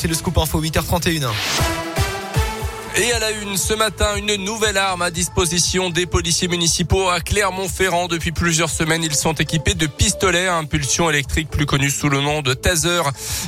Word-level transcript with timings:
C'est 0.00 0.06
le 0.06 0.14
scoop 0.14 0.38
info 0.38 0.62
8h31. 0.62 1.87
Et 2.96 3.12
à 3.12 3.18
la 3.18 3.30
une, 3.30 3.56
ce 3.56 3.74
matin, 3.74 4.16
une 4.16 4.34
nouvelle 4.36 4.76
arme 4.76 5.02
à 5.02 5.10
disposition 5.10 5.90
des 5.90 6.06
policiers 6.06 6.48
municipaux 6.48 7.08
à 7.08 7.20
Clermont-Ferrand. 7.20 8.08
Depuis 8.08 8.32
plusieurs 8.32 8.70
semaines, 8.70 9.04
ils 9.04 9.14
sont 9.14 9.34
équipés 9.34 9.74
de 9.74 9.86
pistolets 9.86 10.48
à 10.48 10.56
impulsion 10.56 11.08
électrique, 11.08 11.48
plus 11.48 11.66
connus 11.66 11.90
sous 11.90 12.08
le 12.08 12.20
nom 12.20 12.42
de 12.42 12.54
taser. 12.54 13.02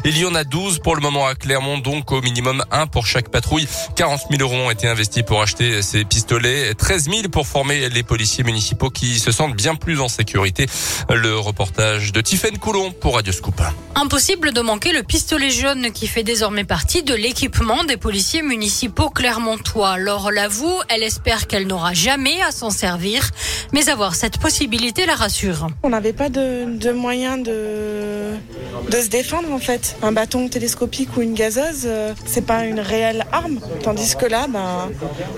Il 0.05 0.17
y 0.17 0.25
en 0.25 0.35
a 0.35 0.45
12 0.45 0.81
pour 0.81 0.95
le 0.95 1.01
moment 1.01 1.27
à 1.27 1.35
Clermont, 1.35 1.79
donc 1.79 2.13
au 2.13 2.21
minimum 2.21 2.65
un 2.71 2.87
pour 2.87 3.07
chaque 3.07 3.31
patrouille. 3.31 3.67
40 3.97 4.21
000 4.31 4.43
euros 4.43 4.67
ont 4.67 4.71
été 4.71 4.87
investis 4.87 5.23
pour 5.23 5.43
acheter 5.43 5.83
ces 5.83 6.05
pistolets, 6.05 6.75
13 6.75 7.11
000 7.11 7.29
pour 7.31 7.47
former 7.47 7.89
les 7.89 8.03
policiers 8.03 8.45
municipaux 8.45 8.91
qui 8.91 9.19
se 9.19 9.33
sentent 9.33 9.57
bien 9.57 9.75
plus 9.75 10.01
en 10.01 10.09
sécurité. 10.09 10.67
Le 11.09 11.37
reportage 11.37 12.13
de 12.13 12.21
Tiffaine 12.21 12.59
Coulon 12.59 12.93
pour 12.93 13.15
Radio 13.15 13.33
Scoop. 13.33 13.61
Impossible 13.97 14.53
de 14.53 14.61
manquer 14.61 14.93
le 14.93 15.03
pistolet 15.03 15.51
jaune 15.51 15.91
qui 15.93 16.07
fait 16.07 16.23
désormais 16.23 16.65
partie 16.65 17.03
de 17.03 17.15
l'équipement 17.15 17.85
des 17.85 17.97
policiers 17.97 18.43
municipaux 18.43 19.11
clermontois. 19.31 19.97
Laure 19.97 20.33
l'avoue, 20.33 20.81
elle 20.89 21.05
espère 21.05 21.47
qu'elle 21.47 21.69
n'aura 21.69 21.95
jamais 21.95 22.43
à 22.43 22.51
s'en 22.51 22.71
servir, 22.71 23.31
mais 23.73 23.89
avoir 23.89 24.17
cette 24.17 24.39
possibilité 24.39 25.07
la 25.07 25.15
rassure. 25.15 25.69
On 25.85 25.91
n'avait 25.91 26.13
pas 26.13 26.29
de, 26.29 26.77
de 26.77 26.91
moyen 26.91 27.37
de, 27.37 28.33
de 28.91 29.01
se 29.01 29.09
défendre 29.09 29.53
en 29.53 29.61
fait. 29.61 29.97
Un 30.03 30.11
bâton 30.11 30.49
télescopique 30.49 31.17
ou 31.17 31.23
une 31.23 31.35
gazeuse, 31.35 31.83
euh, 31.85 32.13
c'est 32.27 32.45
pas 32.45 32.65
une 32.65 32.81
réelle 32.81 33.25
arme. 33.31 33.61
Tandis 33.85 34.17
que 34.17 34.27
là, 34.27 34.49
ben, 34.49 34.91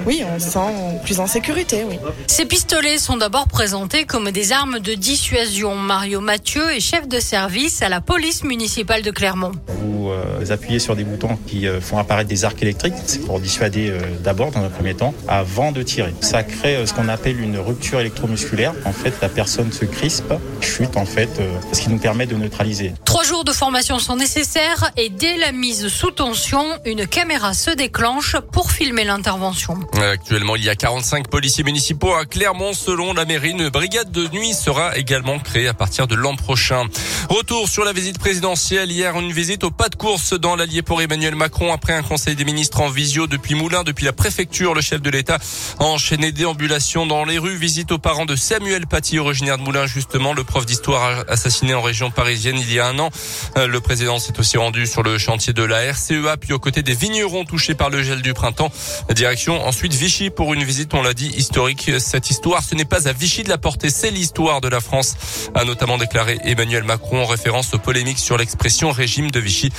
oui, 0.07 0.25
on 0.35 0.41
se 0.41 0.49
sent 0.49 1.01
plus 1.05 1.21
en 1.21 1.27
sécurité, 1.27 1.85
oui. 1.87 1.99
Ces 2.29 2.47
pistolets 2.47 2.97
sont 2.97 3.19
d'abord 3.19 3.47
présentés 3.47 4.05
comme 4.05 4.31
des 4.31 4.53
armes 4.53 4.79
de 4.79 4.95
dissuasion. 4.95 5.75
Mario 5.75 6.23
Mathieu 6.23 6.71
est 6.71 6.81
chef 6.81 7.07
de 7.09 7.21
service 7.21 7.83
à 7.83 7.91
la 7.91 8.01
police 8.01 8.43
municipale 8.43 9.03
de 9.03 9.11
Clermont. 9.11 9.53
Vous 9.83 10.09
euh, 10.09 10.51
appuyez 10.51 10.79
sur 10.79 10.97
des 10.97 11.05
boutons 11.05 11.37
qui 11.47 11.67
euh, 11.69 11.81
font 11.81 11.99
apparaître 11.99 12.29
des 12.31 12.47
arcs 12.47 12.63
électriques. 12.63 12.95
C'est 13.05 13.25
pour 13.27 13.39
dissuader 13.39 13.82
euh, 13.91 14.01
d'abord, 14.23 14.51
dans 14.51 14.63
un 14.65 14.69
premier 14.69 14.95
temps, 14.95 15.15
avant 15.29 15.73
de 15.73 15.83
tirer. 15.83 16.15
Ça 16.21 16.43
crée 16.43 16.77
euh, 16.77 16.87
ce 16.87 16.95
qu'on 16.95 17.09
appelle 17.09 17.41
une 17.41 17.59
rupture 17.59 18.01
électromusculaire. 18.01 18.75
En 18.85 18.93
fait, 18.93 19.15
la 19.21 19.29
personne 19.29 19.73
se 19.73 19.85
crispe, 19.85 20.33
chute 20.61 20.97
en 20.97 21.07
fait, 21.07 21.29
euh, 21.39 21.49
ce 21.73 21.81
qui 21.81 21.89
nous 21.89 21.99
permet 21.99 22.27
de 22.27 22.35
neutraliser. 22.37 22.95
Trois 23.05 23.25
jours 23.25 23.45
de 23.45 23.53
formation 23.53 23.99
sont 23.99 24.17
nécessaires 24.17 24.91
et 24.97 25.09
dès 25.09 25.37
la 25.37 25.53
mise 25.53 25.89
sous 25.89 26.11
tension, 26.11 26.65
une 26.85 27.07
caméra 27.07 27.55
se 27.55 27.71
déclenche 27.71 28.37
pour 28.53 28.71
filmer 28.71 29.05
l'intervention. 29.05 29.79
Actuellement, 30.13 30.57
il 30.57 30.65
y 30.65 30.69
a 30.69 30.75
45 30.75 31.29
policiers 31.29 31.65
municipaux 31.65 32.15
à 32.15 32.25
Clermont. 32.25 32.73
Selon 32.73 33.13
la 33.13 33.25
mairie, 33.25 33.51
une 33.51 33.69
brigade 33.69 34.11
de 34.11 34.29
nuit 34.29 34.55
sera 34.55 34.97
également 34.97 35.39
créée 35.39 35.69
à 35.69 35.75
partir 35.75 36.07
de 36.07 36.15
l'an 36.15 36.37
prochain. 36.37 36.87
Retour 37.29 37.69
sur 37.69 37.85
la 37.85 37.93
visite 37.93 38.19
présidentielle. 38.19 38.91
Hier, 38.91 39.19
une 39.19 39.33
visite 39.33 39.65
au 39.65 39.71
pas 39.71 39.89
de 39.89 39.95
course 39.95 40.35
dans 40.35 40.57
l'Allier 40.57 40.83
pour 40.83 41.01
Emmanuel 41.01 41.35
Macron 41.37 41.73
après 41.73 41.93
un 41.93 42.03
conseil 42.03 42.35
des 42.35 42.45
ministres 42.45 42.81
en 42.81 42.89
visio 42.89 43.27
depuis 43.27 43.55
Moulins, 43.55 43.85
depuis 43.85 44.05
la 44.05 44.13
préfecture. 44.13 44.75
Le 44.75 44.81
chef 44.81 45.01
de 45.01 45.09
l'État 45.09 45.39
a 45.79 45.85
enchaîné 45.85 46.33
déambulations 46.33 47.07
dans 47.07 47.25
les 47.25 47.39
rues. 47.39 47.57
Visite 47.57 47.93
aux 47.93 47.99
parents 47.99 48.27
de 48.27 48.35
Samuel 48.35 48.87
Paty, 48.87 49.19
originaire 49.19 49.57
de 49.57 49.63
Moulins, 49.63 49.87
justement, 49.87 50.33
le 50.35 50.43
prof 50.43 50.67
d'histoire 50.67 51.25
assassiné 51.29 51.75
en 51.75 51.83
région 51.83 52.11
parisienne 52.11 52.57
il 52.59 52.73
y 52.73 52.81
a 52.81 52.89
un 52.89 52.99
an. 52.99 53.11
Euh, 53.57 53.67
Le 53.67 53.81
président 53.81 54.19
s'est 54.19 54.39
aussi 54.39 54.59
rendu 54.59 54.87
sur 54.87 55.03
le 55.03 55.17
chantier 55.17 55.53
de 55.53 55.63
la 55.63 55.93
RCEA, 55.93 56.37
puis 56.41 56.53
aux 56.53 56.59
côtés 56.59 56.83
des 56.83 56.95
vignerons 56.95 57.45
touchés 57.45 57.75
par 57.75 57.89
le 57.89 58.03
gel 58.03 58.21
du 58.23 58.35
printemps. 58.35 58.73
Direction 59.15 59.65
ensuite 59.65 59.95
Vichy 59.95 60.31
pour 60.31 60.55
une 60.55 60.65
visite, 60.65 60.93
on 60.95 61.03
l'a 61.03 61.15
dit, 61.15 61.29
historique. 61.29 61.91
Cette 61.99 62.31
histoire, 62.31 62.63
ce 62.63 62.75
n'est 62.75 62.85
pas 62.85 63.09
à 63.09 63.13
Vichy 63.13 63.45
de 63.45 63.49
la 63.49 63.59
porter, 63.59 63.91
c'est 63.91 64.11
l'histoire 64.11 64.61
de 64.61 64.69
la 64.69 64.81
France, 64.81 65.15
a 65.55 65.65
notamment 65.65 65.99
déclaré 65.99 66.39
Emmanuel 66.45 66.83
Macron 66.83 67.12
en 67.19 67.27
référence 67.27 67.75
aux 67.75 67.79
polémiques 67.79 68.19
sur 68.19 68.37
l'expression 68.37 68.91
régime 68.91 69.31
de 69.31 69.41
Vichy. 69.41 69.71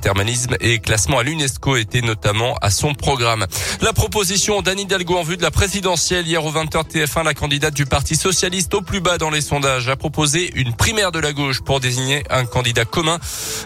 Thermalisme 0.00 0.56
et 0.60 0.78
classement 0.78 1.18
à 1.18 1.22
l'UNESCO 1.22 1.76
étaient 1.76 2.00
notamment 2.00 2.56
à 2.60 2.70
son 2.70 2.94
programme. 2.94 3.46
La 3.80 3.92
proposition 3.92 4.62
d'Anne 4.62 4.80
Hidalgo 4.80 5.16
en 5.16 5.22
vue 5.22 5.36
de 5.36 5.42
la 5.42 5.50
présidentielle 5.50 6.26
hier 6.26 6.44
au 6.44 6.52
20h 6.52 6.90
TF1, 6.90 7.24
la 7.24 7.34
candidate 7.34 7.74
du 7.74 7.86
Parti 7.86 8.16
Socialiste 8.16 8.74
au 8.74 8.82
plus 8.82 9.00
bas 9.00 9.18
dans 9.18 9.30
les 9.30 9.40
sondages, 9.40 9.88
a 9.88 9.96
proposé 9.96 10.50
une 10.54 10.74
primaire 10.74 11.12
de 11.12 11.18
la 11.18 11.32
gauche 11.32 11.60
pour 11.60 11.80
désigner 11.80 12.22
un 12.30 12.44
candidat 12.44 12.84
commun. 12.84 13.18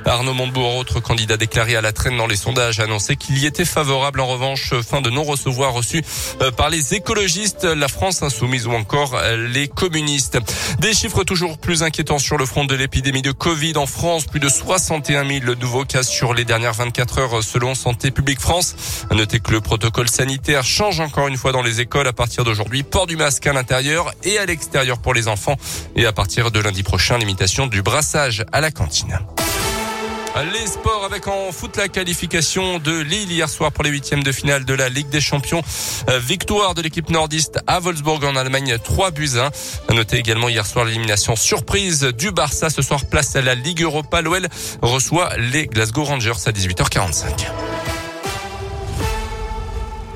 Arnaud 0.05 0.35
Montebourg, 0.35 0.77
autre 0.77 1.01
candidat 1.01 1.37
déclaré 1.37 1.77
à 1.77 1.81
la 1.81 1.93
traîne 1.93 2.17
dans 2.17 2.27
les 2.27 2.37
sondages, 2.37 2.81
a 2.81 2.85
annoncé 2.85 3.17
qu'il 3.17 3.39
y 3.39 3.47
était 3.47 3.65
favorable. 3.65 4.21
En 4.21 4.27
revanche, 4.27 4.75
fin 4.81 5.01
de 5.01 5.11
non-recevoir 5.11 5.73
reçu 5.73 6.03
euh, 6.43 6.51
par 6.51 6.71
les 6.71 6.95
écologistes, 6.95 7.65
la 7.65 7.89
France 7.89 8.23
insoumise 8.23 8.67
ou 8.67 8.73
encore 8.73 9.15
euh, 9.15 9.49
les 9.49 9.69
communistes. 9.69 10.39
Des 10.81 10.95
chiffres 10.95 11.25
toujours 11.25 11.59
plus 11.59 11.83
inquiétants 11.83 12.19
sur 12.19 12.37
le 12.37 12.47
front 12.47 12.65
de 12.65 12.75
l'épidémie 12.75 13.16
de 13.23 13.33
Covid 13.33 13.77
en 13.77 13.87
France. 13.87 14.27
Plus 14.27 14.41
de 14.41 14.49
61 14.49 15.29
000 15.29 15.55
nouveaux 15.61 15.85
cas 15.85 16.03
sur 16.03 16.35
les 16.35 16.45
dernières 16.45 16.73
24 16.73 17.19
heures 17.19 17.43
selon 17.43 17.75
Santé 17.75 18.11
publique 18.11 18.41
France. 18.41 18.75
Notez 19.11 19.41
que 19.41 19.53
le 19.53 19.61
protocole 19.61 20.09
sanitaire 20.09 20.65
change 20.65 21.01
encore 21.01 21.29
une 21.29 21.37
fois 21.37 21.53
dans 21.53 21.63
les 21.63 21.81
écoles 21.81 22.09
à 22.09 22.13
partir 22.13 22.45
d'aujourd'hui. 22.45 22.83
Port 22.83 23.07
du 23.07 23.17
masque 23.17 23.47
à 23.47 23.53
l'intérieur 23.53 24.13
et 24.25 24.39
à 24.39 24.47
l'extérieur 24.47 24.99
pour 24.99 25.15
les 25.15 25.29
enfants. 25.29 25.57
Et 25.95 26.07
à 26.07 26.13
partir 26.13 26.51
de 26.51 26.61
lundi 26.61 26.83
prochain, 26.83 27.19
limitation 27.19 27.67
du 27.67 27.83
brassage 27.83 28.45
à 28.53 28.61
la 28.61 28.71
cantine. 28.71 29.19
Les 30.45 30.67
sports 30.67 31.03
avec 31.07 31.29
en 31.29 31.51
foot 31.51 31.79
la 31.79 31.89
qualification 31.89 32.79
de 32.79 32.99
Lille 32.99 33.33
hier 33.33 33.49
soir 33.49 33.73
pour 33.73 33.85
les 33.85 33.91
huitièmes 33.91 34.23
de 34.23 34.33
finale 34.33 34.67
de 34.67 34.75
la 34.75 34.91
Ligue 34.91 35.09
des 35.09 35.21
Champions. 35.21 35.63
Euh, 36.11 36.19
Victoire 36.19 36.75
de 36.75 36.83
l'équipe 36.83 37.09
nordiste 37.09 37.59
à 37.67 37.81
Wolfsburg 37.81 38.23
en 38.23 38.37
Allemagne, 38.37 38.77
3 38.83 39.13
buts 39.13 39.31
1. 39.39 39.51
À 39.89 39.95
noter 39.95 40.19
également 40.19 40.51
hier 40.51 40.67
soir 40.67 40.85
l'élimination 40.85 41.37
surprise 41.37 42.03
du 42.03 42.33
Barça. 42.33 42.69
Ce 42.69 42.83
soir 42.83 43.07
place 43.07 43.35
à 43.35 43.41
la 43.41 43.55
Ligue 43.55 43.81
Europa. 43.81 44.21
L'OL 44.21 44.47
reçoit 44.83 45.31
les 45.39 45.69
Glasgow 45.69 46.05
Rangers 46.05 46.33
à 46.45 46.51
18h45. 46.51 47.76